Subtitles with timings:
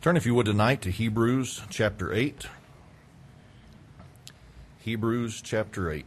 [0.00, 2.46] Turn, if you would, tonight to Hebrews chapter 8.
[4.78, 6.06] Hebrews chapter 8.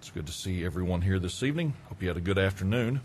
[0.00, 1.74] It's good to see everyone here this evening.
[1.88, 3.00] Hope you had a good afternoon.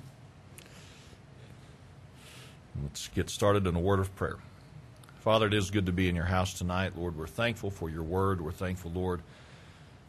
[2.81, 4.37] Let's get started in a word of prayer.
[5.19, 6.97] Father, it is good to be in your house tonight.
[6.97, 8.41] Lord, we're thankful for your word.
[8.41, 9.21] We're thankful, Lord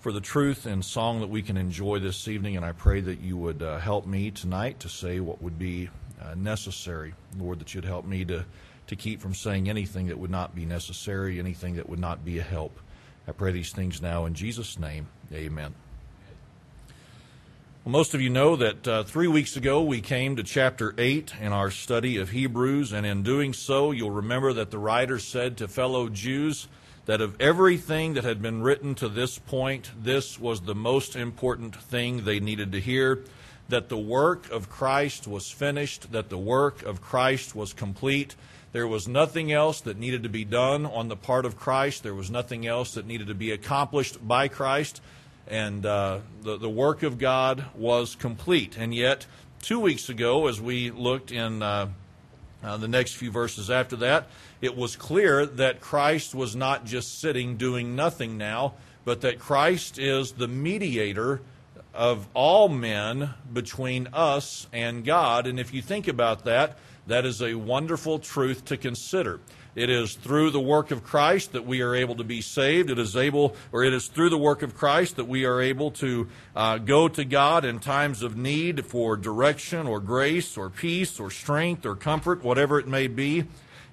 [0.01, 3.21] for the truth and song that we can enjoy this evening, and I pray that
[3.21, 5.91] you would uh, help me tonight to say what would be
[6.23, 7.15] uh, necessary.
[7.37, 8.45] Lord, that you'd help me to,
[8.87, 12.39] to keep from saying anything that would not be necessary, anything that would not be
[12.39, 12.79] a help.
[13.27, 15.09] I pray these things now in Jesus' name.
[15.33, 15.75] Amen.
[17.85, 21.35] Well, most of you know that uh, three weeks ago we came to chapter 8
[21.41, 25.57] in our study of Hebrews, and in doing so, you'll remember that the writer said
[25.57, 26.69] to fellow Jews,
[27.09, 31.75] that of everything that had been written to this point, this was the most important
[31.75, 33.25] thing they needed to hear
[33.71, 38.37] that the work of Christ was finished, that the work of Christ was complete.
[38.73, 42.03] There was nothing else that needed to be done on the part of Christ.
[42.03, 45.01] There was nothing else that needed to be accomplished by Christ.
[45.47, 48.77] And uh, the, the work of God was complete.
[48.77, 49.25] And yet,
[49.63, 51.89] two weeks ago, as we looked in uh,
[52.63, 54.27] uh, the next few verses after that,
[54.61, 59.99] it was clear that Christ was not just sitting doing nothing now, but that Christ
[59.99, 61.41] is the mediator
[61.95, 65.47] of all men between us and God.
[65.47, 69.41] And if you think about that, that is a wonderful truth to consider.
[69.75, 72.91] It is through the work of Christ that we are able to be saved.
[72.91, 75.91] It is able, or it is through the work of Christ that we are able
[75.93, 81.21] to uh, go to God in times of need for direction or grace or peace
[81.21, 83.45] or strength or comfort, whatever it may be.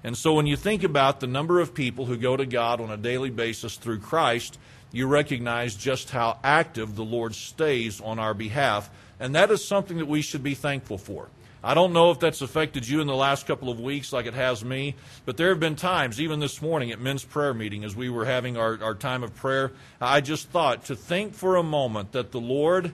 [0.03, 2.91] And so when you think about the number of people who go to God on
[2.91, 4.57] a daily basis through Christ,
[4.91, 8.89] you recognize just how active the Lord stays on our behalf.
[9.19, 11.27] And that is something that we should be thankful for.
[11.65, 14.35] I don't know if that's affected you in the last couple of weeks like it
[14.35, 14.93] has me,
[15.25, 18.25] but there have been times, even this morning at men's prayer meeting, as we were
[18.25, 22.31] having our, our time of prayer, I just thought to think for a moment that
[22.31, 22.93] the Lord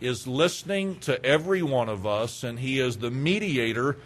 [0.00, 3.96] is listening to every one of us and He is the mediator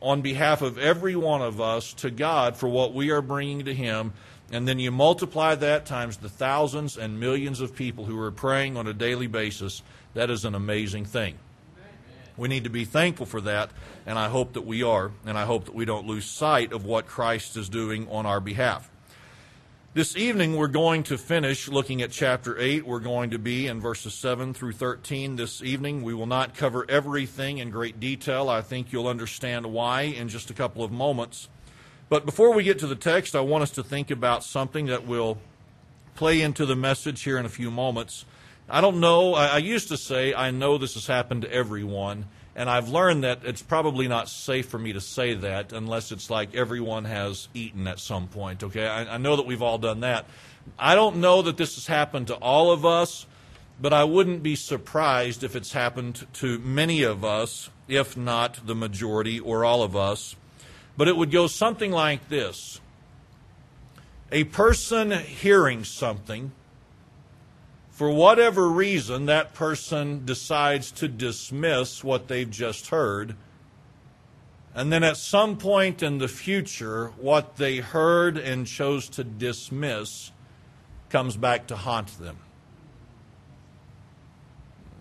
[0.00, 3.74] on behalf of every one of us to God for what we are bringing to
[3.74, 4.12] Him.
[4.50, 8.76] And then you multiply that times the thousands and millions of people who are praying
[8.76, 9.84] on a daily basis.
[10.14, 11.38] That is an amazing thing.
[12.36, 13.70] We need to be thankful for that,
[14.06, 16.84] and I hope that we are, and I hope that we don't lose sight of
[16.84, 18.90] what Christ is doing on our behalf.
[19.94, 22.86] This evening, we're going to finish looking at chapter 8.
[22.86, 26.02] We're going to be in verses 7 through 13 this evening.
[26.02, 28.48] We will not cover everything in great detail.
[28.48, 31.50] I think you'll understand why in just a couple of moments.
[32.08, 35.06] But before we get to the text, I want us to think about something that
[35.06, 35.36] will
[36.14, 38.24] play into the message here in a few moments.
[38.68, 39.34] I don't know.
[39.34, 42.26] I, I used to say, I know this has happened to everyone.
[42.54, 46.28] And I've learned that it's probably not safe for me to say that unless it's
[46.28, 48.86] like everyone has eaten at some point, okay?
[48.86, 50.26] I, I, know that we've all done that.
[50.78, 53.26] I don't know that this has happened to all of us,
[53.80, 58.74] but I wouldn't be surprised if it's happened to many of us, if not the
[58.74, 60.36] majority or all of us.
[60.94, 62.80] But it would go something like this
[64.30, 66.52] A person hearing something
[67.92, 73.36] for whatever reason, that person decides to dismiss what they've just heard.
[74.74, 80.32] And then at some point in the future, what they heard and chose to dismiss
[81.10, 82.38] comes back to haunt them.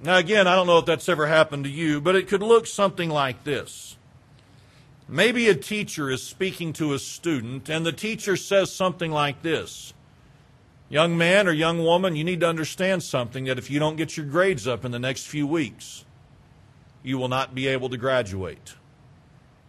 [0.04, 2.68] Now, again, I don't know if that's ever happened to you, but it could look
[2.68, 3.96] something like this.
[5.08, 9.94] Maybe a teacher is speaking to a student, and the teacher says something like this
[10.92, 14.18] Young man or young woman, you need to understand something that if you don't get
[14.18, 16.04] your grades up in the next few weeks,
[17.02, 18.76] you will not be able to graduate.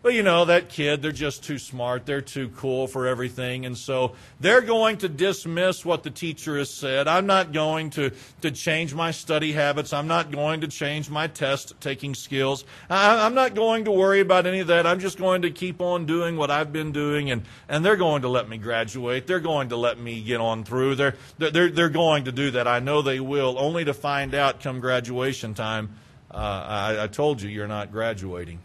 [0.02, 2.06] But you know, that kid, they're just too smart.
[2.06, 3.66] They're too cool for everything.
[3.66, 7.06] And so they're going to dismiss what the teacher has said.
[7.06, 8.10] I'm not going to,
[8.40, 9.92] to change my study habits.
[9.92, 12.64] I'm not going to change my test taking skills.
[12.90, 14.88] I, I'm not going to worry about any of that.
[14.88, 17.30] I'm just going to keep on doing what I've been doing.
[17.30, 19.28] And, and they're going to let me graduate.
[19.28, 20.96] They're going to let me get on through.
[20.96, 22.66] They're, they're, they're going to do that.
[22.66, 25.94] I know they will, only to find out come graduation time,
[26.28, 28.58] uh, I, I told you you're not graduating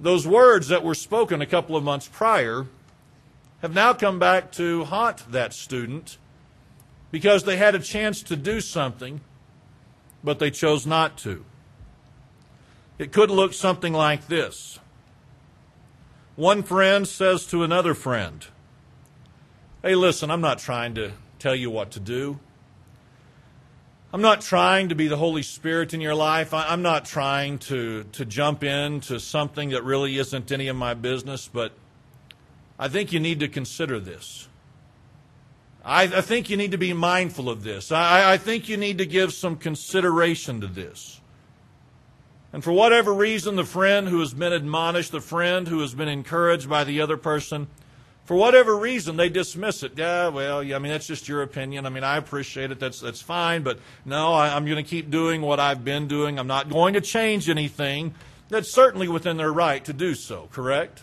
[0.00, 2.66] those words that were spoken a couple of months prior
[3.60, 6.16] have now come back to haunt that student
[7.10, 9.20] because they had a chance to do something,
[10.24, 11.44] but they chose not to.
[12.98, 14.78] It could look something like this
[16.36, 18.46] One friend says to another friend,
[19.82, 22.38] Hey, listen, I'm not trying to tell you what to do.
[24.12, 26.52] I'm not trying to be the Holy Spirit in your life.
[26.52, 31.46] I'm not trying to, to jump into something that really isn't any of my business,
[31.46, 31.72] but
[32.76, 34.48] I think you need to consider this.
[35.84, 37.92] I, I think you need to be mindful of this.
[37.92, 41.20] I, I think you need to give some consideration to this.
[42.52, 46.08] And for whatever reason, the friend who has been admonished, the friend who has been
[46.08, 47.68] encouraged by the other person,
[48.24, 49.92] for whatever reason, they dismiss it.
[49.96, 51.84] Yeah, well, yeah, I mean, that's just your opinion.
[51.84, 52.78] I mean, I appreciate it.
[52.78, 53.62] That's, that's fine.
[53.62, 56.38] But no, I, I'm going to keep doing what I've been doing.
[56.38, 58.14] I'm not going to change anything.
[58.48, 61.02] That's certainly within their right to do so, correct?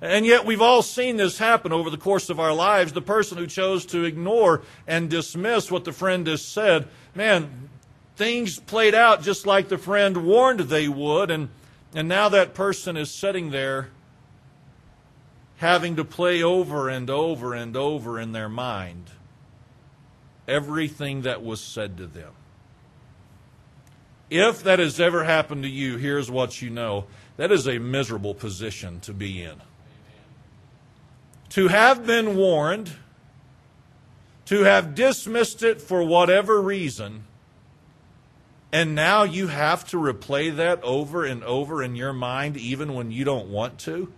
[0.00, 2.92] And yet, we've all seen this happen over the course of our lives.
[2.92, 7.68] The person who chose to ignore and dismiss what the friend has said, man,
[8.16, 11.48] things played out just like the friend warned they would, and,
[11.94, 13.88] and now that person is sitting there
[15.56, 19.10] having to play over and over and over in their mind
[20.48, 22.32] everything that was said to them.
[24.28, 27.06] If that has ever happened to you, here's what you know
[27.36, 29.60] that is a miserable position to be in.
[31.50, 32.92] To have been warned,
[34.46, 37.24] to have dismissed it for whatever reason,
[38.72, 43.10] and now you have to replay that over and over in your mind even when
[43.12, 44.12] you don't want to.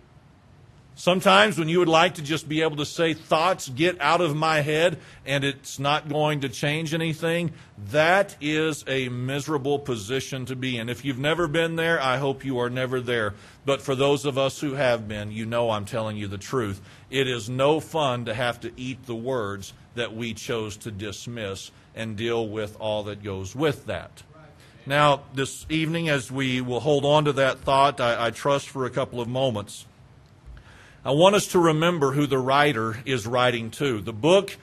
[0.95, 4.35] Sometimes when you would like to just be able to say, thoughts get out of
[4.35, 7.53] my head and it's not going to change anything,
[7.91, 10.89] that is a miserable position to be in.
[10.89, 13.33] If you've never been there, I hope you are never there.
[13.65, 16.81] But for those of us who have been, you know I'm telling you the truth.
[17.09, 21.71] It is no fun to have to eat the words that we chose to dismiss
[21.95, 24.23] and deal with all that goes with that.
[24.85, 28.85] Now, this evening, as we will hold on to that thought, I, I trust for
[28.85, 29.85] a couple of moments.
[31.05, 34.01] I want us to remember who the writer is writing to.
[34.01, 34.57] The book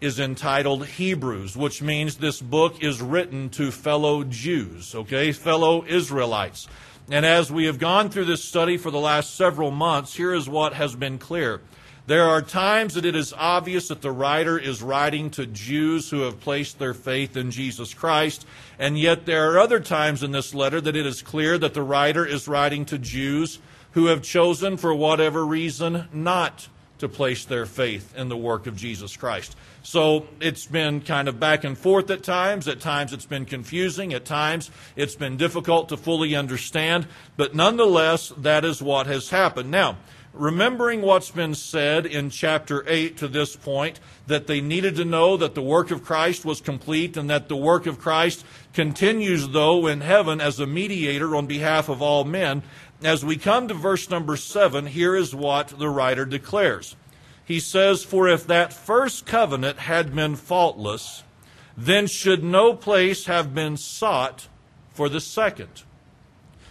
[0.00, 6.66] is entitled Hebrews, which means this book is written to fellow Jews, okay, fellow Israelites.
[7.10, 10.48] And as we have gone through this study for the last several months, here is
[10.48, 11.60] what has been clear.
[12.06, 16.22] There are times that it is obvious that the writer is writing to Jews who
[16.22, 18.46] have placed their faith in Jesus Christ,
[18.78, 21.82] and yet there are other times in this letter that it is clear that the
[21.82, 23.58] writer is writing to Jews
[23.92, 26.68] who have chosen, for whatever reason, not
[26.98, 29.56] to place their faith in the work of Jesus Christ.
[29.82, 32.68] So it's been kind of back and forth at times.
[32.68, 34.14] At times it's been confusing.
[34.14, 37.08] At times it's been difficult to fully understand.
[37.36, 39.70] But nonetheless, that is what has happened.
[39.72, 39.98] Now,
[40.32, 45.36] remembering what's been said in chapter 8 to this point, that they needed to know
[45.36, 49.86] that the work of Christ was complete and that the work of Christ continues, though,
[49.86, 52.62] in heaven as a mediator on behalf of all men,
[53.02, 56.96] as we come to verse number seven, here is what the writer declares.
[57.44, 61.24] He says, For if that first covenant had been faultless,
[61.76, 64.46] then should no place have been sought
[64.90, 65.82] for the second.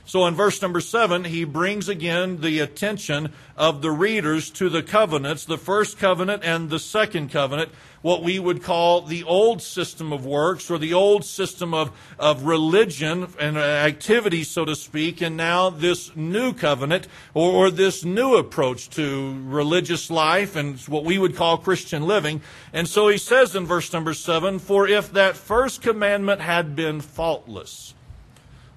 [0.05, 4.83] So in verse number seven, he brings again the attention of the readers to the
[4.83, 7.71] covenants, the first covenant and the second covenant,
[8.01, 12.43] what we would call the old system of works or the old system of, of
[12.43, 18.35] religion and activity, so to speak, and now this new covenant or, or this new
[18.35, 22.41] approach to religious life and what we would call Christian living.
[22.73, 27.01] And so he says in verse number seven, For if that first commandment had been
[27.01, 27.93] faultless,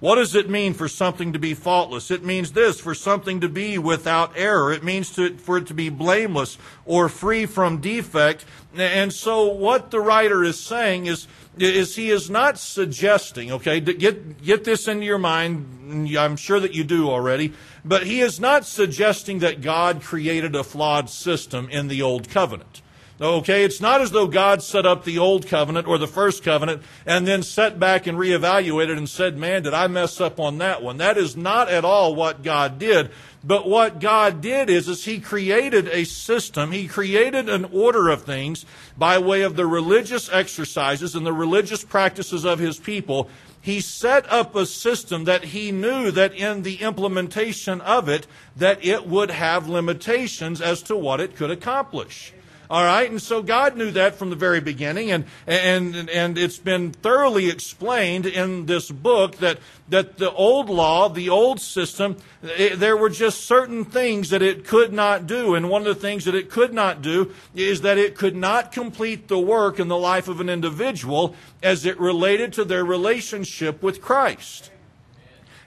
[0.05, 2.11] what does it mean for something to be faultless?
[2.11, 4.71] It means this, for something to be without error.
[4.71, 8.45] It means to, for it to be blameless or free from defect.
[8.77, 14.45] And so what the writer is saying is, is he is not suggesting, okay, get,
[14.45, 16.15] get this into your mind.
[16.19, 17.55] I'm sure that you do already.
[17.83, 22.83] But he is not suggesting that God created a flawed system in the old covenant.
[23.21, 26.83] Okay, it's not as though God set up the old covenant or the first covenant
[27.07, 30.83] and then sat back and reevaluated and said, man, did I mess up on that
[30.83, 30.97] one?
[30.97, 33.13] That is not at all what God did.
[33.45, 36.73] But what God did is, is He created a system.
[36.73, 38.67] He created an order of things
[38.99, 43.29] by way of the religious exercises and the religious practices of His people.
[43.61, 48.85] He set up a system that He knew that in the implementation of it, that
[48.85, 52.33] it would have limitations as to what it could accomplish.
[52.75, 56.59] All right, and so God knew that from the very beginning, and and and it's
[56.59, 62.81] been thoroughly explained in this book that that the old law, the old system, it,
[62.81, 66.25] there were just certain things that it could not do, and one of the things
[66.25, 69.97] that it could not do is that it could not complete the work in the
[69.97, 74.73] life of an individual as it related to their relationship with Christ.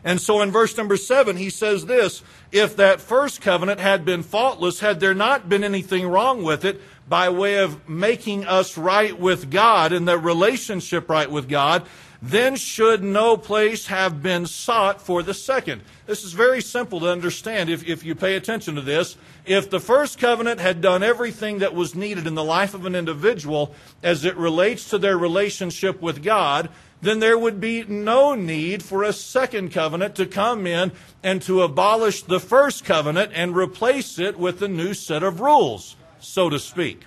[0.03, 2.21] And so in verse number seven, he says this
[2.51, 6.79] if that first covenant had been faultless, had there not been anything wrong with it,
[7.07, 11.87] by way of making us right with God and the relationship right with God,
[12.21, 15.81] then should no place have been sought for the second.
[16.07, 19.17] This is very simple to understand if, if you pay attention to this.
[19.45, 22.95] If the first covenant had done everything that was needed in the life of an
[22.95, 26.69] individual as it relates to their relationship with God,
[27.01, 31.61] then there would be no need for a second covenant to come in and to
[31.61, 35.95] abolish the first covenant and replace it with a new set of rules,
[36.27, 37.05] so to speak.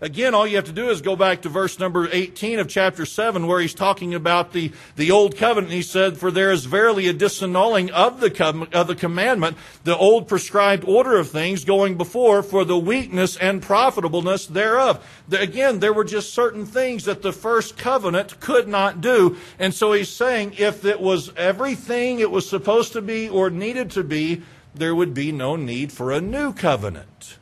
[0.00, 3.06] Again, all you have to do is go back to verse number 18 of chapter
[3.06, 5.72] 7 where he's talking about the, the old covenant.
[5.72, 10.28] He said, For there is verily a disannulling of the, of the commandment, the old
[10.28, 15.02] prescribed order of things going before for the weakness and profitableness thereof.
[15.28, 19.38] The, again, there were just certain things that the first covenant could not do.
[19.58, 23.92] And so he's saying if it was everything it was supposed to be or needed
[23.92, 24.42] to be,
[24.74, 27.38] there would be no need for a new covenant.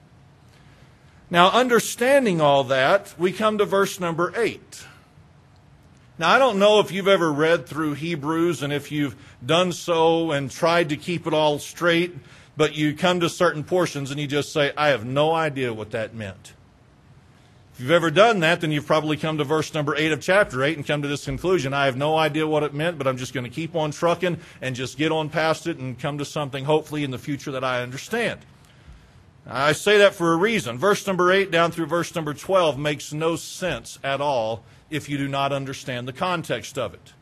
[1.33, 4.85] Now, understanding all that, we come to verse number 8.
[6.19, 10.31] Now, I don't know if you've ever read through Hebrews and if you've done so
[10.31, 12.15] and tried to keep it all straight,
[12.55, 15.93] but you come to certain portions and you just say, I have no idea what
[15.93, 16.53] that meant.
[17.73, 20.63] If you've ever done that, then you've probably come to verse number 8 of chapter
[20.63, 21.73] 8 and come to this conclusion.
[21.73, 24.37] I have no idea what it meant, but I'm just going to keep on trucking
[24.61, 27.65] and just get on past it and come to something hopefully in the future that
[27.65, 28.41] I understand.
[29.47, 30.79] I say that for a reason.
[30.79, 35.19] Verse number 8 down through verse number 12 makes no sense at all if you
[35.19, 37.13] do not understand the context of it.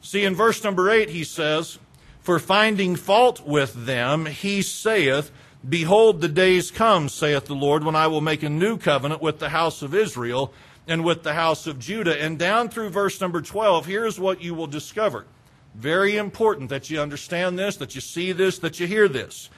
[0.00, 1.78] See, in verse number 8, he says,
[2.20, 5.30] For finding fault with them, he saith,
[5.68, 9.38] Behold, the days come, saith the Lord, when I will make a new covenant with
[9.38, 10.52] the house of Israel
[10.88, 12.20] and with the house of Judah.
[12.20, 15.26] And down through verse number 12, here's what you will discover.
[15.74, 19.50] Very important that you understand this, that you see this, that you hear this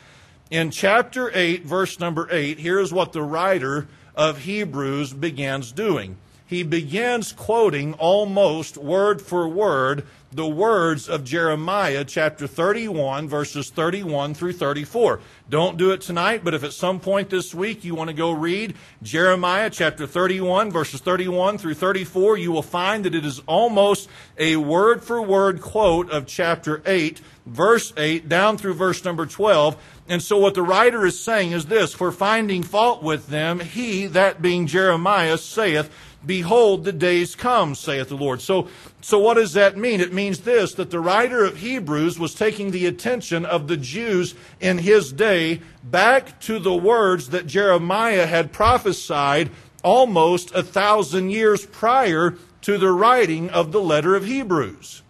[0.50, 6.16] in chapter 8, verse number 8, here's what the writer of Hebrews begins doing.
[6.46, 14.34] He begins quoting almost word for word the words of Jeremiah chapter 31, verses 31
[14.34, 15.20] through 34.
[15.48, 18.32] Don't do it tonight, but if at some point this week you want to go
[18.32, 24.08] read Jeremiah chapter 31, verses 31 through 34, you will find that it is almost
[24.36, 29.76] a word for word quote of chapter 8, verse 8, down through verse number 12.
[30.08, 34.06] And so what the writer is saying is this, for finding fault with them, he,
[34.06, 35.90] that being Jeremiah, saith,
[36.26, 38.40] Behold, the days come, saith the Lord.
[38.40, 38.68] So,
[39.00, 40.00] so what does that mean?
[40.00, 44.34] It means this, that the writer of Hebrews was taking the attention of the Jews
[44.60, 49.50] in his day back to the words that Jeremiah had prophesied
[49.82, 55.02] almost a thousand years prior to the writing of the letter of Hebrews.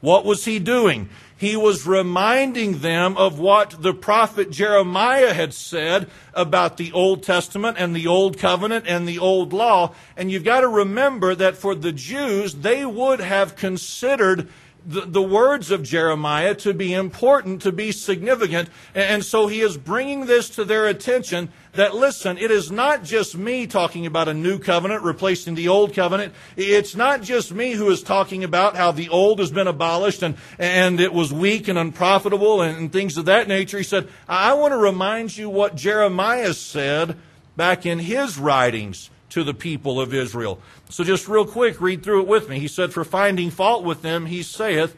[0.00, 1.08] What was he doing?
[1.36, 7.76] He was reminding them of what the prophet Jeremiah had said about the Old Testament
[7.78, 9.94] and the Old Covenant and the Old Law.
[10.16, 14.48] And you've got to remember that for the Jews, they would have considered
[14.86, 18.68] the, the words of Jeremiah to be important, to be significant.
[18.94, 23.36] And so he is bringing this to their attention that listen, it is not just
[23.36, 26.32] me talking about a new covenant replacing the old covenant.
[26.56, 30.36] It's not just me who is talking about how the old has been abolished and,
[30.58, 33.78] and it was weak and unprofitable and, and things of that nature.
[33.78, 37.16] He said, I want to remind you what Jeremiah said
[37.56, 40.58] back in his writings to the people of Israel.
[40.88, 42.58] So just real quick, read through it with me.
[42.58, 44.96] He said, For finding fault with them, he saith,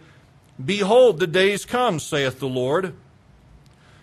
[0.65, 2.95] Behold, the days come, saith the Lord,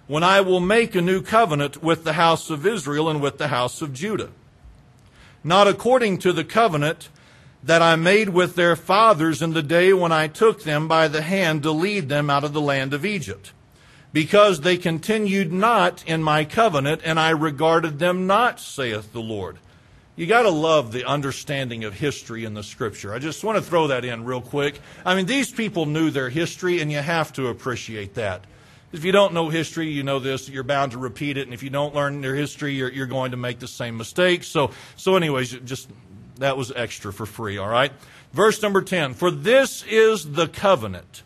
[0.08, 3.48] when I will make a new covenant with the house of Israel and with the
[3.48, 4.30] house of Judah.
[5.42, 7.08] Not according to the covenant
[7.63, 11.22] that I made with their fathers in the day when I took them by the
[11.22, 13.54] hand to lead them out of the land of Egypt.
[14.12, 19.60] Because they continued not in my covenant, and I regarded them not, saith the Lord.
[20.15, 23.13] You got to love the understanding of history in the scripture.
[23.13, 24.79] I just want to throw that in real quick.
[25.05, 28.45] I mean, these people knew their history, and you have to appreciate that.
[28.93, 31.63] If you don't know history, you know this, you're bound to repeat it, and if
[31.63, 34.48] you don't learn their history, you're, you're going to make the same mistakes.
[34.48, 35.89] So, so anyways, just
[36.38, 37.91] that was extra for free, all right?
[38.31, 41.24] Verse number 10 For this is the covenant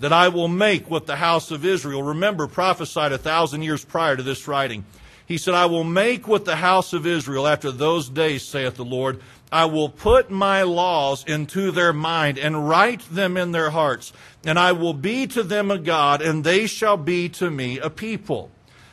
[0.00, 2.02] that I will make with the house of Israel.
[2.02, 4.86] Remember, prophesied a thousand years prior to this writing.
[5.26, 8.84] He said, I will make with the house of Israel after those days, saith the
[8.84, 14.12] Lord, I will put my laws into their mind and write them in their hearts,
[14.44, 17.90] and I will be to them a God, and they shall be to me a
[17.90, 18.50] people.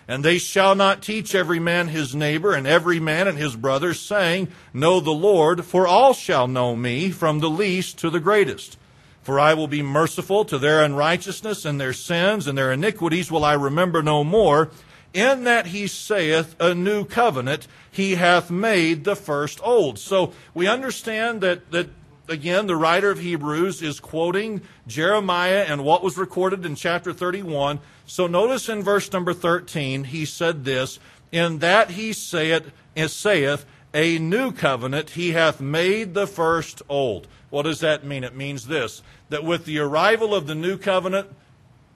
[0.07, 3.93] And they shall not teach every man his neighbor and every man and his brother,
[3.93, 8.77] saying, Know the Lord, for all shall know me, from the least to the greatest.
[9.21, 13.45] For I will be merciful to their unrighteousness and their sins and their iniquities will
[13.45, 14.69] I remember no more
[15.13, 19.99] in that he saith a new covenant, he hath made the first old.
[19.99, 21.89] So we understand that, that
[22.27, 27.79] again, the writer of Hebrews is quoting Jeremiah and what was recorded in chapter 31.
[28.05, 30.99] So notice in verse number 13, he said this,
[31.31, 37.27] In that he saith, eh, saith a new covenant, he hath made the first old.
[37.51, 38.23] What does that mean?
[38.23, 41.27] It means this that with the arrival of the new covenant,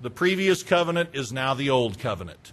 [0.01, 2.51] the previous covenant is now the old covenant.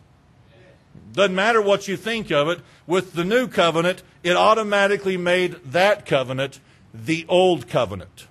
[1.15, 6.07] Doesn't matter what you think of it, with the new covenant, it automatically made that
[6.07, 6.59] covenant
[6.93, 8.27] the old covenant.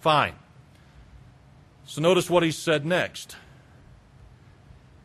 [0.00, 0.34] Fine.
[1.84, 3.36] So notice what he said next.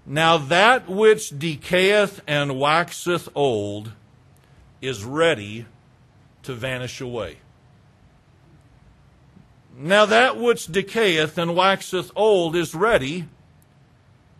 [0.08, 3.92] Now that which decayeth and waxeth old
[4.82, 5.68] is ready
[6.44, 7.38] to vanish away.
[9.78, 13.26] Now that which decayeth and waxeth old is ready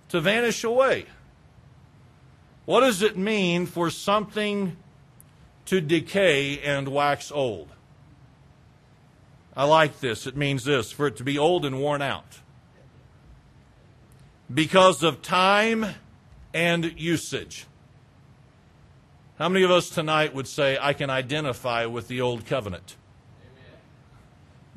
[0.10, 1.06] to vanish away.
[2.66, 4.76] What does it mean for something
[5.66, 7.70] to decay and wax old?
[9.56, 10.28] I like this.
[10.28, 12.40] It means this for it to be old and worn out.
[14.54, 15.86] Because of time
[16.54, 17.66] and usage.
[19.38, 22.96] How many of us tonight would say, I can identify with the old covenant?
[23.42, 23.80] Amen.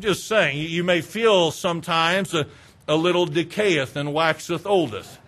[0.00, 2.46] Just saying, you may feel sometimes a,
[2.86, 5.18] a little decayeth and waxeth oldeth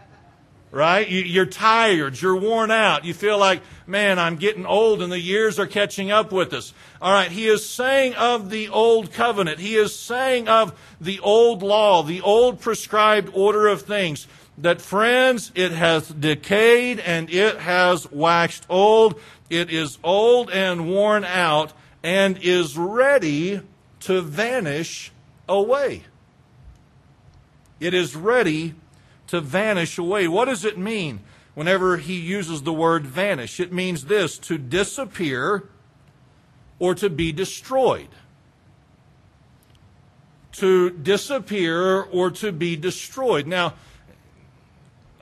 [0.70, 1.08] right?
[1.08, 2.20] You're tired.
[2.20, 3.04] You're worn out.
[3.04, 6.72] You feel like, man, I'm getting old and the years are catching up with us.
[7.02, 7.30] All right.
[7.30, 9.58] He is saying of the old covenant.
[9.58, 14.26] He is saying of the old law, the old prescribed order of things.
[14.58, 19.18] That friends, it has decayed and it has waxed old.
[19.48, 21.72] It is old and worn out
[22.02, 23.62] and is ready
[24.00, 25.12] to vanish
[25.48, 26.04] away.
[27.80, 28.74] It is ready
[29.30, 30.26] to vanish away.
[30.26, 31.20] What does it mean
[31.54, 33.60] whenever he uses the word vanish?
[33.60, 35.68] It means this to disappear
[36.80, 38.08] or to be destroyed.
[40.52, 43.46] To disappear or to be destroyed.
[43.46, 43.74] Now,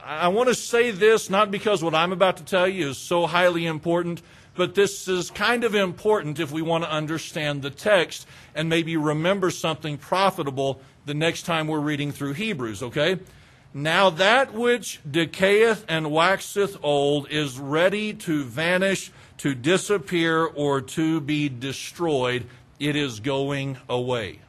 [0.03, 3.27] I want to say this not because what I'm about to tell you is so
[3.27, 4.23] highly important,
[4.55, 8.97] but this is kind of important if we want to understand the text and maybe
[8.97, 13.19] remember something profitable the next time we're reading through Hebrews, okay?
[13.75, 21.21] Now that which decayeth and waxeth old is ready to vanish, to disappear, or to
[21.21, 22.47] be destroyed.
[22.81, 24.41] It is going away.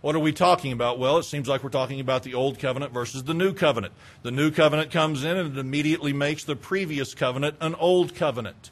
[0.00, 0.98] What are we talking about?
[0.98, 3.92] Well, it seems like we're talking about the old covenant versus the new covenant.
[4.22, 8.70] The new covenant comes in and it immediately makes the previous covenant an old covenant.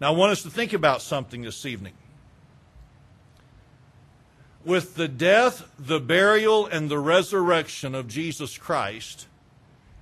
[0.00, 1.94] Now, I want us to think about something this evening
[4.64, 9.26] with the death, the burial, and the resurrection of Jesus Christ,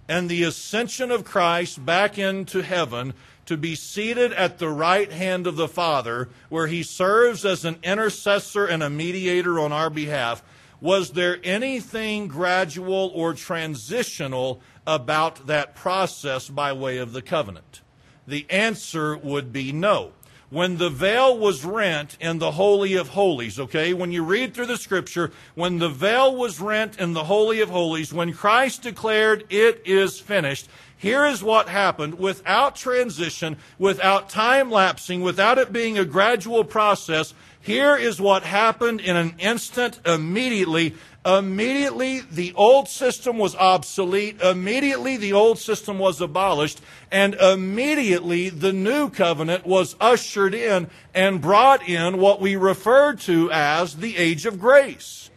[0.09, 3.15] and the ascension of Christ back into heaven
[3.47, 7.79] to be seated at the right hand of the Father, where he serves as an
[7.83, 10.43] intercessor and a mediator on our behalf,
[10.81, 17.81] was there anything gradual or transitional about that process by way of the covenant?
[18.27, 20.13] The answer would be no
[20.53, 23.95] when the veil was rent in the Holy of Holies, okay?
[23.95, 27.71] When you read through the scripture, when the veil was rent in the Holy of
[27.71, 34.71] Holies, when Christ declared, it is finished, here is what happened without transition, without time
[34.71, 37.33] lapsing, without it being a gradual process.
[37.63, 40.95] Here is what happened in an instant, immediately.
[41.25, 44.41] Immediately, the old system was obsolete.
[44.43, 46.81] Immediately, the old system was abolished.
[47.13, 53.49] And immediately, the new covenant was ushered in and brought in what we refer to
[53.53, 55.31] as the age of grace.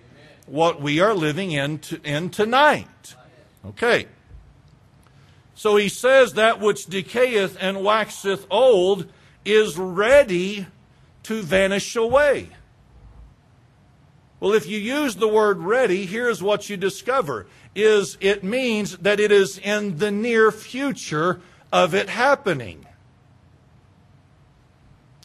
[0.47, 3.15] What we are living in, to, in tonight.
[3.67, 4.07] Okay.
[5.53, 9.07] So he says that which decayeth and waxeth old
[9.45, 10.65] is ready
[11.25, 12.49] to vanish away.
[14.39, 19.19] Well, if you use the word ready, here's what you discover is it means that
[19.19, 22.85] it is in the near future of it happening.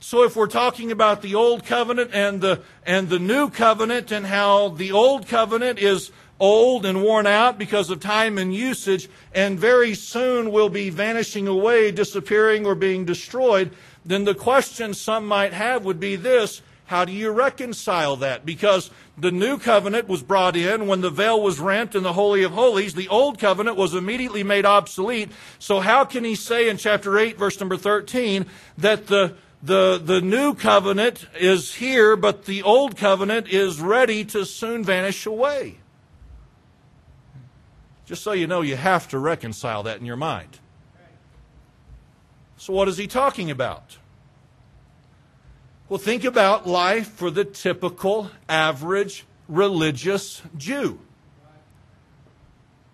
[0.01, 4.27] So if we're talking about the old covenant and the and the new covenant and
[4.27, 6.11] how the old covenant is
[6.41, 11.47] old and worn out because of time and usage and very soon will be vanishing
[11.47, 13.71] away, disappearing or being destroyed,
[14.05, 18.45] then the question some might have would be this, how do you reconcile that?
[18.45, 22.43] Because the new covenant was brought in when the veil was rent in the Holy
[22.43, 22.95] of Holies.
[22.95, 25.31] The old covenant was immediately made obsolete.
[25.61, 28.47] So how can he say in chapter 8, verse number 13,
[28.79, 34.47] that the the, the new covenant is here, but the old covenant is ready to
[34.47, 35.79] soon vanish away.
[38.07, 40.59] Just so you know, you have to reconcile that in your mind.
[42.61, 43.97] So, what is he talking about?
[45.89, 51.01] Well, think about life for the typical, average, religious Jew.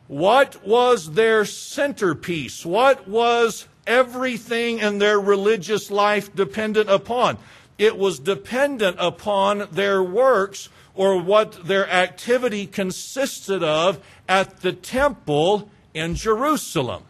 [0.07, 2.65] What was their centerpiece?
[2.65, 7.37] What was everything in their religious life dependent upon?
[7.77, 13.99] It was dependent upon their works or what their activity consisted of
[14.29, 17.03] at the temple in Jerusalem.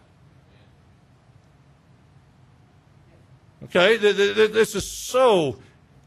[3.66, 5.57] Okay, this is so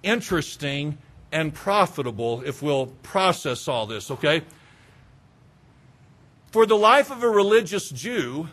[0.01, 0.97] interesting
[1.29, 4.43] and profitable if we'll process all this, okay?
[6.51, 8.47] For the life of a religious Jew,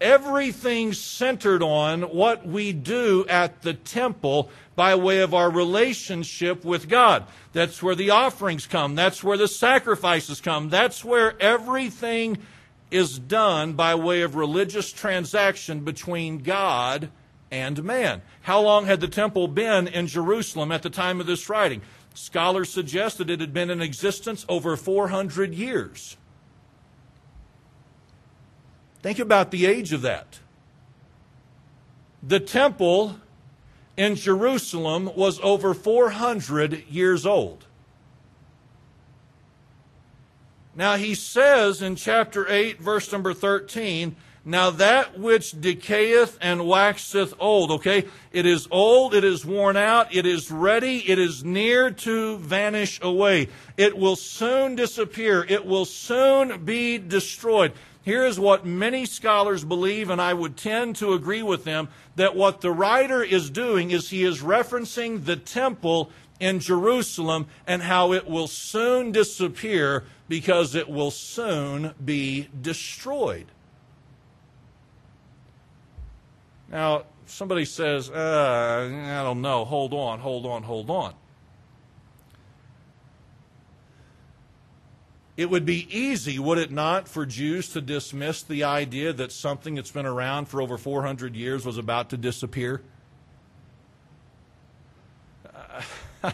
[0.00, 6.88] everything centered on what we do at the temple by way of our relationship with
[6.88, 7.24] God.
[7.52, 8.94] That's where the offerings come.
[8.94, 10.68] That's where the sacrifices come.
[10.68, 12.38] That's where everything
[12.90, 17.10] is done by way of religious transaction between God
[17.50, 18.22] and man.
[18.42, 21.82] How long had the temple been in Jerusalem at the time of this writing?
[22.14, 26.16] Scholars suggest that it had been in existence over 400 years.
[29.02, 30.40] Think about the age of that.
[32.22, 33.20] The temple
[33.96, 37.65] in Jerusalem was over 400 years old.
[40.76, 47.32] Now he says in chapter 8, verse number 13, now that which decayeth and waxeth
[47.40, 48.04] old, okay?
[48.30, 53.00] It is old, it is worn out, it is ready, it is near to vanish
[53.02, 53.48] away.
[53.78, 57.72] It will soon disappear, it will soon be destroyed.
[58.02, 62.36] Here is what many scholars believe, and I would tend to agree with them that
[62.36, 68.12] what the writer is doing is he is referencing the temple in Jerusalem and how
[68.12, 73.46] it will soon disappear because it will soon be destroyed.
[76.68, 81.14] Now, somebody says, uh, I don't know, hold on, hold on, hold on.
[85.36, 89.74] It would be easy, would it not, for Jews to dismiss the idea that something
[89.74, 92.82] that's been around for over 400 years was about to disappear?
[96.22, 96.32] Uh,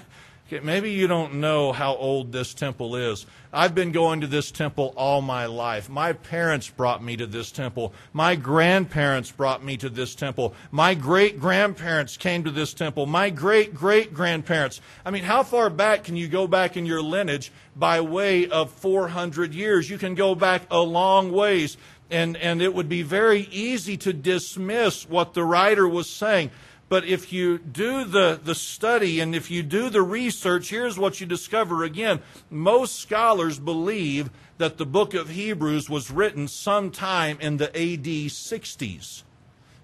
[0.48, 3.24] Okay, maybe you don't know how old this temple is.
[3.55, 5.88] I've been going to this temple all my life.
[5.88, 7.94] My parents brought me to this temple.
[8.12, 10.55] My grandparents brought me to this temple.
[10.70, 13.07] My great grandparents came to this temple.
[13.07, 14.81] My great great grandparents.
[15.07, 18.70] I mean, how far back can you go back in your lineage by way of
[18.72, 19.88] 400 years?
[19.88, 21.76] You can go back a long ways.
[22.11, 26.50] And, and it would be very easy to dismiss what the writer was saying.
[26.92, 31.22] But if you do the, the study and if you do the research, here's what
[31.22, 32.20] you discover again.
[32.50, 34.28] Most scholars believe
[34.59, 39.22] that the book of Hebrews was written sometime in the AD 60s.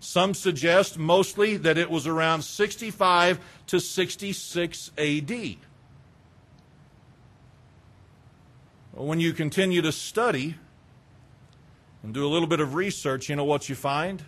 [0.01, 5.57] Some suggest mostly that it was around 65 to 66 AD.
[8.93, 10.57] When you continue to study
[12.03, 14.25] and do a little bit of research, you know what you find?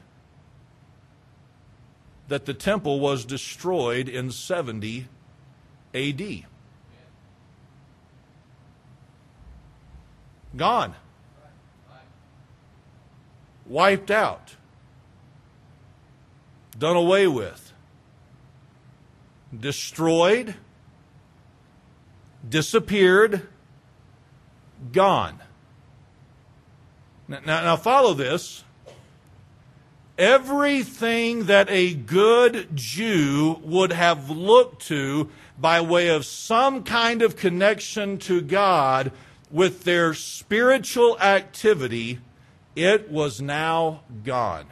[2.30, 5.08] That the temple was destroyed in 70
[5.92, 6.44] AD.
[10.56, 10.94] Gone.
[13.66, 14.54] Wiped out.
[16.78, 17.72] Done away with.
[19.58, 20.54] Destroyed.
[22.48, 23.48] Disappeared.
[24.92, 25.40] Gone.
[27.26, 28.62] Now, now, follow this
[30.20, 37.36] everything that a good Jew would have looked to by way of some kind of
[37.36, 39.12] connection to God
[39.50, 42.18] with their spiritual activity,
[42.76, 44.66] it was now gone.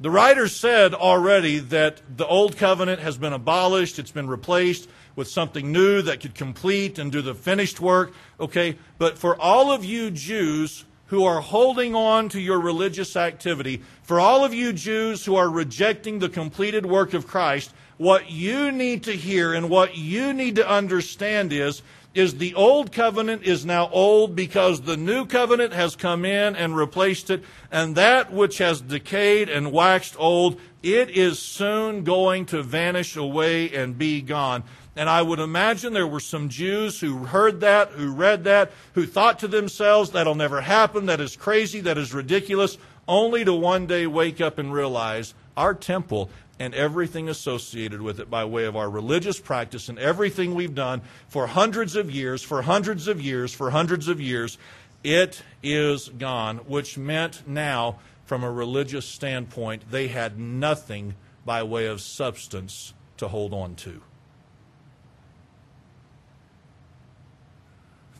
[0.00, 5.28] The writer said already that the old covenant has been abolished, it's been replaced with
[5.28, 8.14] something new that could complete and do the finished work.
[8.40, 13.82] Okay, but for all of you Jews who are holding on to your religious activity,
[14.02, 18.72] for all of you Jews who are rejecting the completed work of Christ, what you
[18.72, 21.82] need to hear and what you need to understand is
[22.14, 26.76] is the old covenant is now old because the new covenant has come in and
[26.76, 32.62] replaced it and that which has decayed and waxed old it is soon going to
[32.62, 37.60] vanish away and be gone and I would imagine there were some Jews who heard
[37.60, 41.96] that, who read that, who thought to themselves, that'll never happen, that is crazy, that
[41.96, 42.76] is ridiculous,
[43.08, 48.30] only to one day wake up and realize our temple and everything associated with it
[48.30, 52.62] by way of our religious practice and everything we've done for hundreds of years, for
[52.62, 54.58] hundreds of years, for hundreds of years,
[55.02, 61.86] it is gone, which meant now, from a religious standpoint, they had nothing by way
[61.86, 64.00] of substance to hold on to.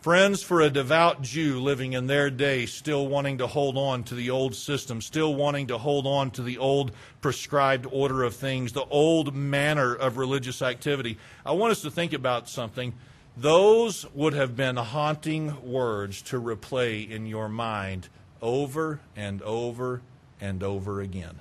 [0.02, 4.16] Friends, for a devout Jew living in their day, still wanting to hold on to
[4.16, 8.72] the old system, still wanting to hold on to the old prescribed order of things,
[8.72, 12.94] the old manner of religious activity, I want us to think about something.
[13.36, 18.08] Those would have been haunting words to replay in your mind
[18.40, 20.02] over and over
[20.40, 21.38] and over again.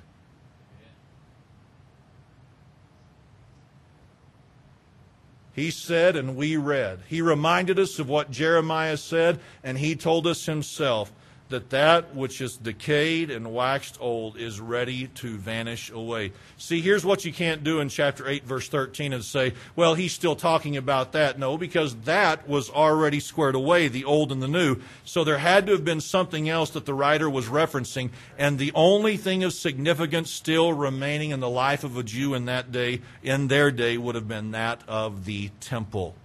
[5.54, 7.00] He said, and we read.
[7.08, 11.12] He reminded us of what Jeremiah said, and he told us himself
[11.52, 16.32] that that which is decayed and waxed old is ready to vanish away.
[16.58, 20.14] See, here's what you can't do in chapter 8, verse 13 and say, well, he's
[20.14, 21.38] still talking about that.
[21.38, 24.78] No, because that was already squared away, the old and the new.
[25.06, 28.72] So there had to have been something else that the writer was referencing, and the
[28.74, 33.02] only thing of significance still remaining in the life of a Jew in that day,
[33.22, 36.16] in their day, would have been that of the temple.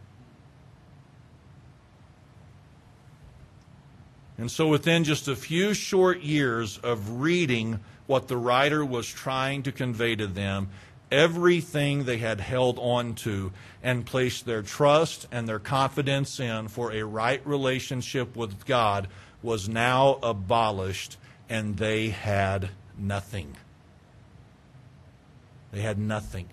[4.39, 9.63] And so, within just a few short years of reading what the writer was trying
[9.63, 10.69] to convey to them,
[11.11, 16.93] everything they had held on to and placed their trust and their confidence in for
[16.93, 19.09] a right relationship with God
[19.43, 21.17] was now abolished,
[21.49, 23.57] and they had nothing.
[25.73, 26.49] They had nothing.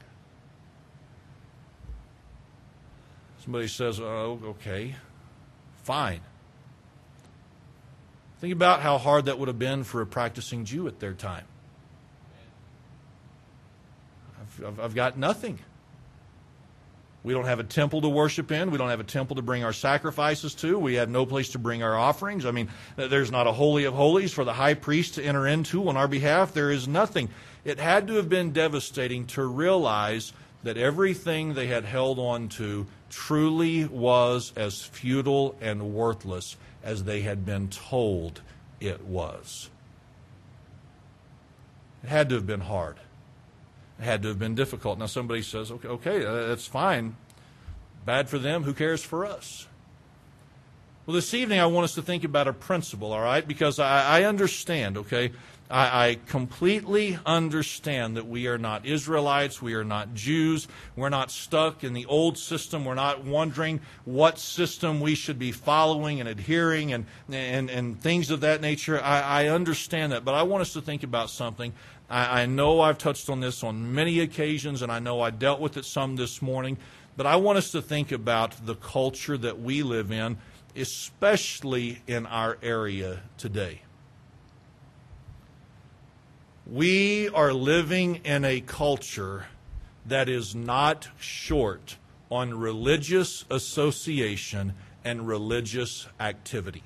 [3.43, 4.95] Somebody says, oh, okay,
[5.83, 6.21] fine.
[8.43, 11.45] Think about how hard that would have been for a practicing Jew at their time.
[14.37, 15.59] I've, I've, got nothing.
[17.23, 18.69] We don't have a temple to worship in.
[18.69, 20.77] We don't have a temple to bring our sacrifices to.
[20.77, 22.45] We have no place to bring our offerings.
[22.45, 25.87] I mean, there's not a holy of holies for the high priest to enter into
[25.87, 26.53] on our behalf.
[26.53, 27.29] There is nothing.
[27.63, 32.87] It had to have been devastating to realize that everything they had held on to
[33.13, 38.41] truly was as futile and worthless as they had been told
[38.79, 39.69] it was.
[42.03, 42.97] It had to have been hard.
[43.99, 44.97] It had to have been difficult.
[44.97, 47.15] Now, somebody says, okay, okay uh, that's fine.
[48.03, 48.63] Bad for them.
[48.63, 49.67] Who cares for us?
[51.05, 53.47] Well, this evening I want us to think about a principle, all right?
[53.47, 55.31] Because I, I understand, okay?
[55.73, 61.31] I, I, completely understand that we are not Israelites, we are not Jews, we're not
[61.31, 66.29] stuck in the old system, we're not wondering what system we should be following and
[66.29, 69.01] adhering and, and, and things of that nature.
[69.01, 71.73] I, I understand that, but I want us to think about something.
[72.07, 75.59] I, I know I've touched on this on many occasions, and I know I dealt
[75.59, 76.77] with it some this morning,
[77.17, 80.37] but I want us to think about the culture that we live in,
[80.75, 83.81] especially in our area today.
[86.65, 89.47] We are living in a culture
[90.05, 91.97] that is not short
[92.31, 94.73] on religious association
[95.03, 96.83] and religious activity.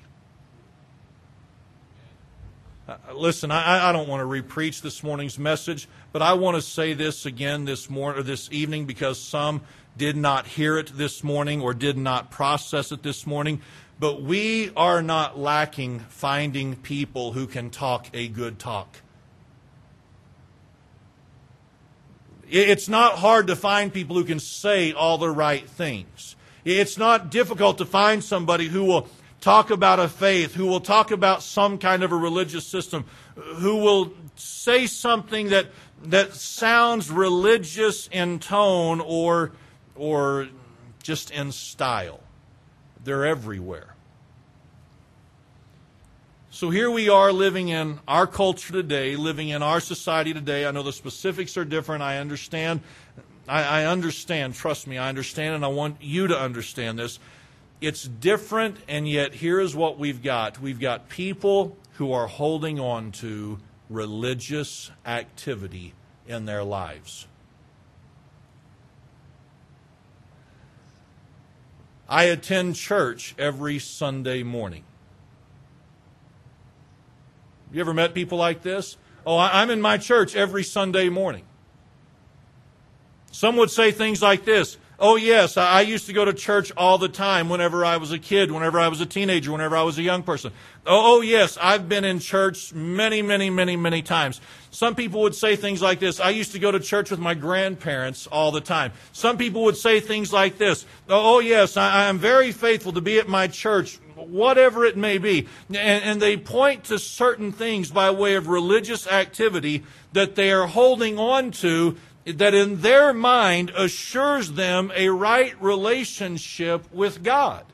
[2.88, 6.62] Uh, listen, I, I, don't want to repreach this morning's message, but I want to
[6.62, 9.60] say this again this morning or this evening because some
[9.96, 13.60] did not hear it this morning or did not process it this morning.
[14.00, 18.96] But we are not lacking finding people who can talk a good talk.
[22.50, 26.36] It's not hard to find people who can say all the right things.
[26.64, 29.08] It's not difficult to find somebody who will
[29.40, 33.04] talk about a faith, who will talk about some kind of a religious system,
[33.36, 35.66] who will say something that,
[36.04, 39.52] that sounds religious in tone or,
[39.94, 40.48] or
[41.02, 42.20] just in style.
[43.04, 43.94] They're everywhere.
[46.58, 50.66] So here we are living in our culture today, living in our society today.
[50.66, 52.02] I know the specifics are different.
[52.02, 52.80] I understand.
[53.46, 54.56] I, I, understand.
[54.56, 57.20] Trust me, I understand, and I want you to understand this.
[57.80, 62.80] It's different, and yet here is what we've got we've got people who are holding
[62.80, 65.94] on to religious activity
[66.26, 67.28] in their lives.
[72.08, 74.82] I attend church every Sunday morning.
[77.72, 78.96] You ever met people like this?
[79.26, 81.44] Oh, I'm in my church every Sunday morning.
[83.30, 86.98] Some would say things like this Oh, yes, I used to go to church all
[86.98, 89.96] the time whenever I was a kid, whenever I was a teenager, whenever I was
[89.96, 90.50] a young person.
[90.84, 94.40] Oh, oh, yes, I've been in church many, many, many, many times.
[94.72, 97.34] Some people would say things like this I used to go to church with my
[97.34, 98.90] grandparents all the time.
[99.12, 103.00] Some people would say things like this Oh, oh yes, I, am very faithful to
[103.00, 105.46] be at my church, whatever it may be.
[105.68, 110.66] And, and they point to certain things by way of religious activity that they are
[110.66, 117.64] holding on to that in their mind assures them a right relationship with God.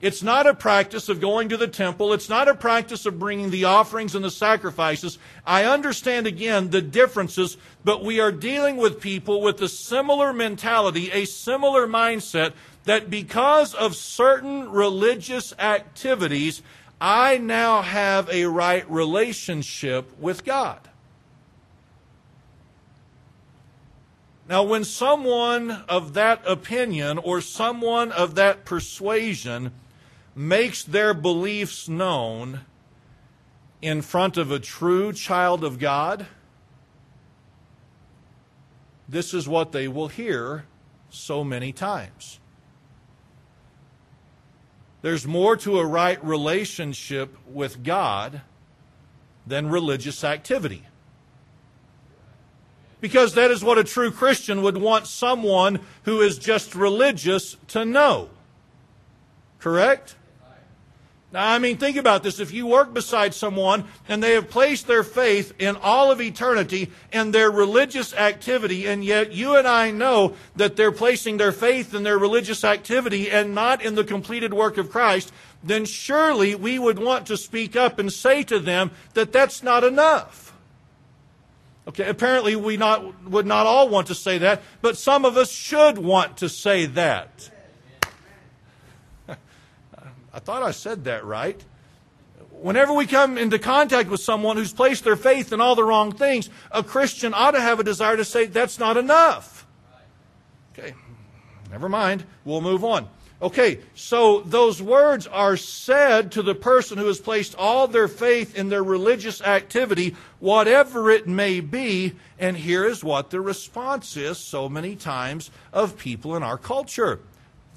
[0.00, 2.12] It's not a practice of going to the temple.
[2.12, 5.18] It's not a practice of bringing the offerings and the sacrifices.
[5.44, 11.10] I understand again the differences, but we are dealing with people with a similar mentality,
[11.10, 12.52] a similar mindset
[12.88, 16.62] that because of certain religious activities,
[16.98, 20.80] I now have a right relationship with God.
[24.48, 29.72] Now, when someone of that opinion or someone of that persuasion
[30.34, 32.60] makes their beliefs known
[33.82, 36.26] in front of a true child of God,
[39.06, 40.64] this is what they will hear
[41.10, 42.40] so many times.
[45.08, 48.42] There's more to a right relationship with God
[49.46, 50.84] than religious activity.
[53.00, 57.86] Because that is what a true Christian would want someone who is just religious to
[57.86, 58.28] know.
[59.58, 60.14] Correct?
[61.30, 62.40] Now, I mean, think about this.
[62.40, 66.90] If you work beside someone and they have placed their faith in all of eternity
[67.12, 71.92] in their religious activity, and yet you and I know that they're placing their faith
[71.92, 75.30] in their religious activity and not in the completed work of Christ,
[75.62, 79.84] then surely we would want to speak up and say to them that that's not
[79.84, 80.54] enough.
[81.88, 85.50] Okay, apparently we not, would not all want to say that, but some of us
[85.50, 87.50] should want to say that.
[90.38, 91.60] I thought I said that right.
[92.52, 96.12] Whenever we come into contact with someone who's placed their faith in all the wrong
[96.12, 99.66] things, a Christian ought to have a desire to say, that's not enough.
[100.72, 100.94] Okay,
[101.72, 102.24] never mind.
[102.44, 103.08] We'll move on.
[103.42, 108.56] Okay, so those words are said to the person who has placed all their faith
[108.56, 114.38] in their religious activity, whatever it may be, and here is what the response is
[114.38, 117.18] so many times of people in our culture.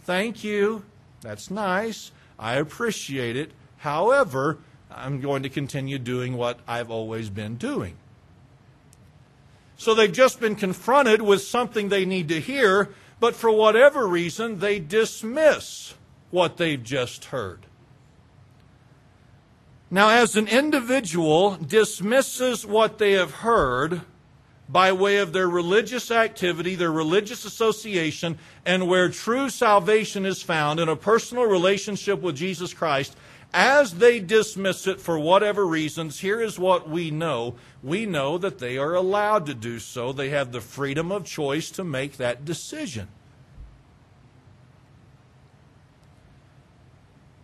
[0.03, 0.83] Thank you.
[1.21, 2.11] That's nice.
[2.41, 3.51] I appreciate it.
[3.77, 4.57] However,
[4.89, 7.95] I'm going to continue doing what I've always been doing.
[9.77, 14.59] So they've just been confronted with something they need to hear, but for whatever reason,
[14.59, 15.93] they dismiss
[16.31, 17.67] what they've just heard.
[19.89, 24.01] Now, as an individual dismisses what they have heard
[24.71, 30.79] by way of their religious activity, their religious association, and where true salvation is found
[30.79, 33.15] in a personal relationship with Jesus Christ,
[33.53, 37.55] as they dismiss it for whatever reasons, here is what we know.
[37.83, 40.13] We know that they are allowed to do so.
[40.13, 43.09] They have the freedom of choice to make that decision.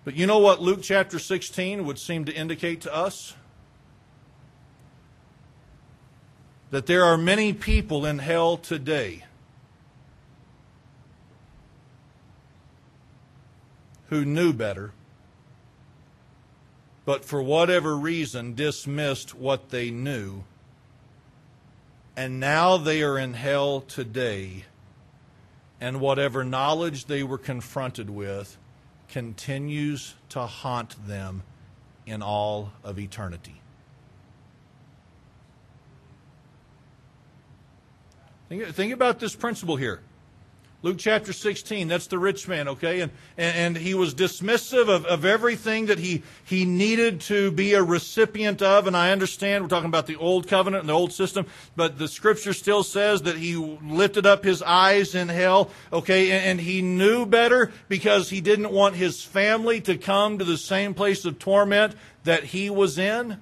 [0.06, 3.34] But you know what Luke chapter 16 would seem to indicate to us?
[6.71, 9.23] That there are many people in hell today
[14.10, 14.91] who knew better
[17.08, 20.43] but for whatever reason dismissed what they knew.
[22.17, 24.65] And now they are in hell today,
[25.80, 28.58] and whatever knowledge they were confronted with
[29.08, 31.43] continues to haunt them
[32.06, 33.62] in all of eternity.
[38.50, 40.02] Think, think about this principle here.
[40.84, 43.02] Luke chapter 16, that's the rich man, okay?
[43.02, 47.82] And, and, he was dismissive of, of everything that he, he needed to be a
[47.82, 48.86] recipient of.
[48.86, 52.08] And I understand we're talking about the old covenant and the old system, but the
[52.08, 56.30] scripture still says that he lifted up his eyes in hell, okay?
[56.30, 60.60] And, and he knew better because he didn't want his family to come to the
[60.60, 63.40] same place of torment that he was in,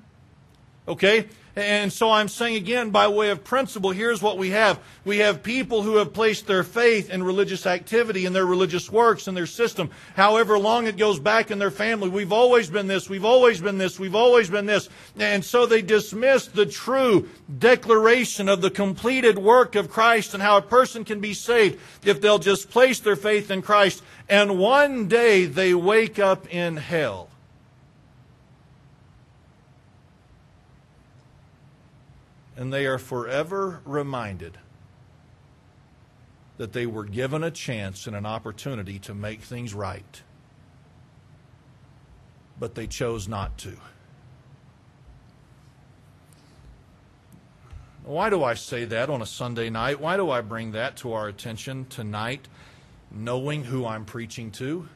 [0.87, 1.27] okay?
[1.57, 4.77] And so I'm saying again, by way of principle, here's what we have.
[5.05, 9.29] We have people who have placed their faith in religious activity, in their religious works,
[9.29, 12.09] in their system, however long it goes back in their family.
[12.09, 14.89] We've always been this, we've always been this, we've always been this.
[15.17, 20.57] And so they dismiss the true declaration of the completed work of Christ and how
[20.57, 24.03] a person can be saved if they'll just place their faith in Christ.
[24.27, 27.29] And one day they wake up in hell.
[32.57, 34.57] And they are forever reminded
[36.57, 40.21] that they were given a chance and an opportunity to make things right,
[42.59, 43.73] but they chose not to.
[48.05, 49.99] Why do I say that on a Sunday night?
[49.99, 52.47] Why do I bring that to our attention tonight,
[53.11, 54.87] knowing who I'm preaching to?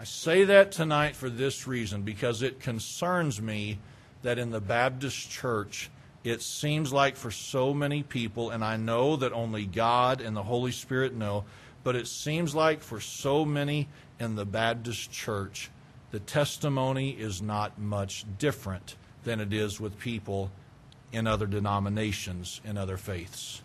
[0.00, 3.80] I say that tonight for this reason because it concerns me
[4.22, 5.90] that in the Baptist church,
[6.24, 10.42] it seems like for so many people, and I know that only God and the
[10.42, 11.44] Holy Spirit know,
[11.84, 15.70] but it seems like for so many in the Baptist church,
[16.12, 20.50] the testimony is not much different than it is with people
[21.12, 23.60] in other denominations, in other faiths.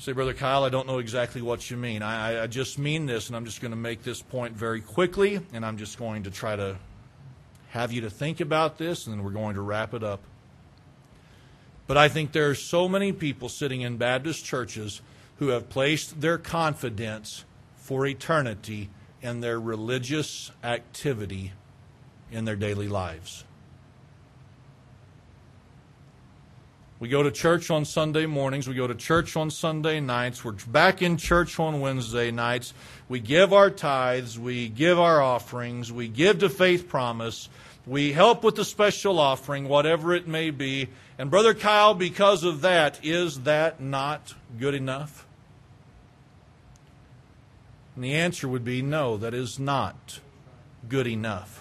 [0.00, 2.00] Say, Brother Kyle, I don't know exactly what you mean.
[2.00, 5.42] I, I just mean this, and I'm just going to make this point very quickly,
[5.52, 6.76] and I'm just going to try to
[7.68, 10.22] have you to think about this, and then we're going to wrap it up.
[11.86, 15.02] But I think there are so many people sitting in Baptist churches
[15.38, 17.44] who have placed their confidence
[17.76, 18.88] for eternity
[19.20, 21.52] in their religious activity
[22.32, 23.44] in their daily lives.
[27.00, 28.68] We go to church on Sunday mornings.
[28.68, 30.44] We go to church on Sunday nights.
[30.44, 32.74] We're back in church on Wednesday nights.
[33.08, 34.38] We give our tithes.
[34.38, 35.90] We give our offerings.
[35.90, 37.48] We give to Faith Promise.
[37.86, 40.90] We help with the special offering, whatever it may be.
[41.16, 45.26] And, Brother Kyle, because of that, is that not good enough?
[47.94, 50.20] And the answer would be no, that is not
[50.86, 51.59] good enough.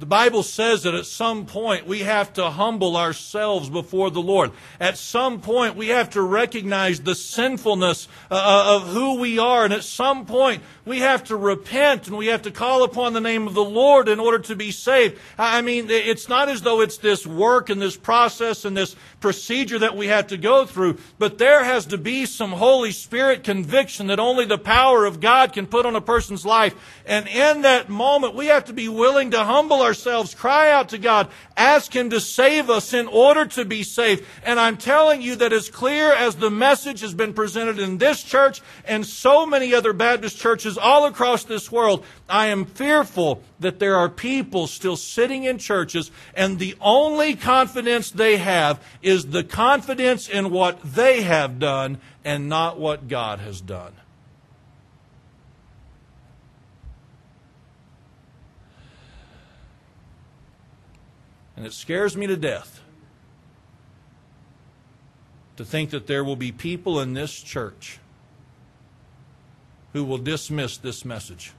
[0.00, 4.50] The Bible says that at some point we have to humble ourselves before the Lord.
[4.80, 9.62] At some point we have to recognize the sinfulness uh, uh, of who we are.
[9.62, 13.20] And at some point we have to repent and we have to call upon the
[13.20, 15.18] name of the Lord in order to be saved.
[15.36, 19.80] I mean, it's not as though it's this work and this process and this procedure
[19.80, 24.06] that we have to go through, but there has to be some Holy Spirit conviction
[24.06, 26.74] that only the power of God can put on a person's life.
[27.04, 30.90] And in that moment, we have to be willing to humble ourselves ourselves, cry out
[30.90, 34.24] to God, ask Him to save us in order to be saved.
[34.44, 38.22] And I'm telling you that as clear as the message has been presented in this
[38.22, 43.80] church and so many other Baptist churches all across this world, I am fearful that
[43.80, 49.42] there are people still sitting in churches and the only confidence they have is the
[49.42, 53.92] confidence in what they have done and not what God has done.
[61.60, 62.80] And it scares me to death
[65.58, 67.98] to think that there will be people in this church
[69.92, 71.52] who will dismiss this message.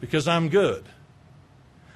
[0.00, 0.86] Because I'm good.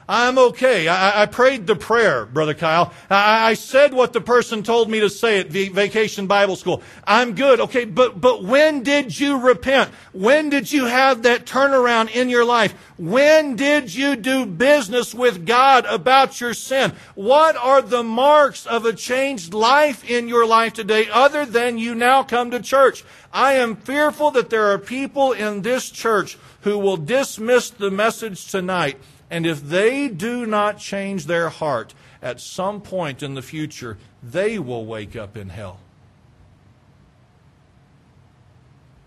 [0.09, 0.89] I'm okay.
[0.89, 2.93] I, I, prayed the prayer, Brother Kyle.
[3.09, 6.83] I, I, said what the person told me to say at the vacation Bible school.
[7.05, 7.61] I'm good.
[7.61, 9.91] Okay, but, but when did you repent?
[10.13, 12.75] When did you have that turnaround in your life?
[12.99, 16.93] When did you do business with God about your sin?
[17.15, 21.95] What are the marks of a changed life in your life today other than you
[21.95, 23.05] now come to church?
[23.33, 28.51] I am fearful that there are people in this church who will dismiss the message
[28.51, 28.99] tonight
[29.33, 34.59] and if they do not change their heart, at some point in the future, they
[34.59, 35.81] will wake up in hell.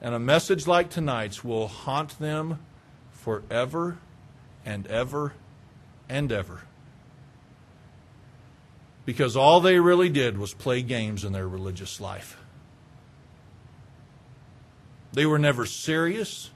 [0.01, 2.57] And a message like tonight's will haunt them
[3.11, 3.99] forever
[4.65, 5.33] and ever
[6.09, 6.63] and ever.
[9.05, 12.35] Because all they really did was play games in their religious life.
[15.13, 16.49] They were never serious.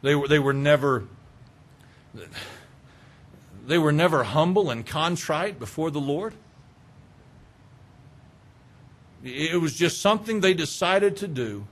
[0.00, 1.04] They were, they were never
[3.66, 6.34] they were never humble and contrite before the Lord.
[9.24, 11.66] It was just something they decided to do,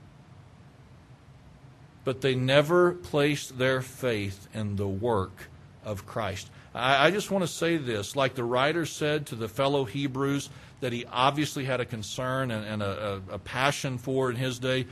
[2.03, 5.49] but they never placed their faith in the work
[5.85, 6.49] of Christ.
[6.73, 10.49] I, just want to say this like the writer said to the fellow Hebrews
[10.81, 14.59] that he obviously had a concern and, and a, a, a passion for in his
[14.59, 14.85] day.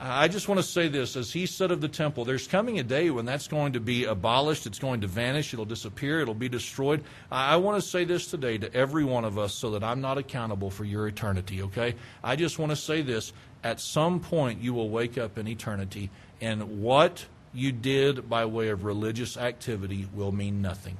[0.00, 2.84] I just want to say this as he said of the temple, there's coming a
[2.84, 6.48] day when that's going to be abolished, it's going to vanish, it'll disappear, it'll be
[6.48, 7.02] destroyed.
[7.32, 10.16] I want to say this today to every one of us so that I'm not
[10.16, 11.96] accountable for your eternity, okay?
[12.22, 13.32] I just want to say this
[13.64, 18.68] at some point you will wake up in eternity, and what you did by way
[18.68, 20.96] of religious activity will mean nothing.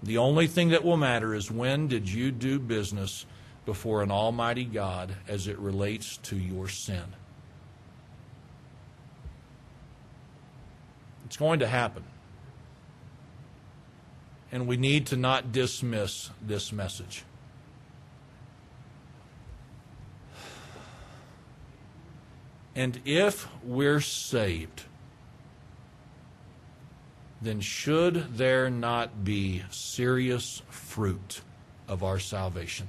[0.00, 3.26] The only thing that will matter is when did you do business
[3.64, 7.14] before an almighty God as it relates to your sin.
[11.26, 12.04] It's going to happen.
[14.52, 17.24] and we need to not dismiss this message.
[22.76, 24.84] And if we're saved,
[27.40, 31.40] then should there not be serious fruit
[31.88, 32.88] of our salvation?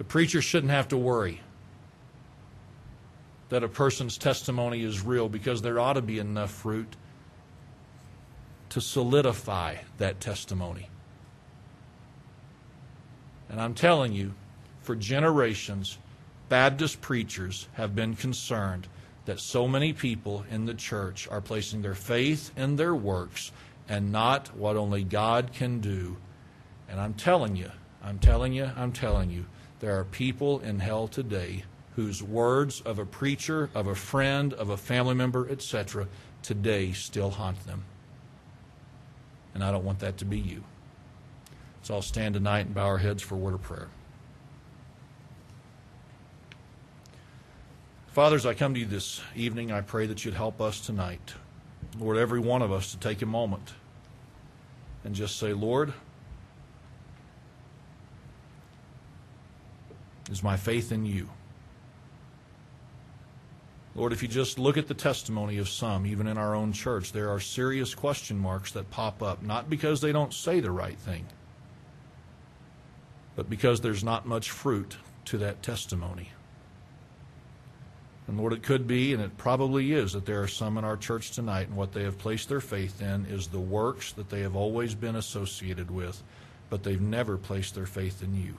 [0.00, 1.42] The preacher shouldn't have to worry
[3.50, 6.96] that a person's testimony is real because there ought to be enough fruit
[8.70, 10.88] to solidify that testimony.
[13.50, 14.32] And I'm telling you,
[14.80, 15.98] for generations,
[16.48, 18.88] Baptist preachers have been concerned
[19.26, 23.52] that so many people in the church are placing their faith in their works
[23.86, 26.16] and not what only God can do.
[26.88, 27.70] And I'm telling you,
[28.02, 29.44] I'm telling you, I'm telling you,
[29.80, 31.64] there are people in hell today
[31.96, 36.06] whose words of a preacher, of a friend, of a family member, etc.,
[36.42, 37.84] today still haunt them.
[39.54, 40.62] And I don't want that to be you.
[41.82, 43.88] So I'll stand tonight and bow our heads for a word of prayer.
[48.08, 49.72] Fathers, I come to you this evening.
[49.72, 51.34] I pray that you'd help us tonight.
[51.98, 53.72] Lord, every one of us to take a moment
[55.04, 55.92] and just say, Lord,
[60.30, 61.28] is my faith in you.
[63.94, 67.12] Lord, if you just look at the testimony of some, even in our own church,
[67.12, 70.96] there are serious question marks that pop up, not because they don't say the right
[70.96, 71.26] thing,
[73.34, 76.30] but because there's not much fruit to that testimony.
[78.28, 80.96] And Lord, it could be, and it probably is, that there are some in our
[80.96, 84.40] church tonight, and what they have placed their faith in is the works that they
[84.42, 86.22] have always been associated with,
[86.68, 88.54] but they've never placed their faith in you.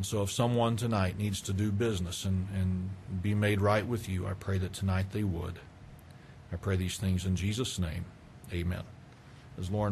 [0.00, 2.88] And so, if someone tonight needs to do business and, and
[3.20, 5.58] be made right with you, I pray that tonight they would.
[6.50, 8.06] I pray these things in Jesus' name.
[8.50, 8.84] Amen.
[9.58, 9.88] As Lauren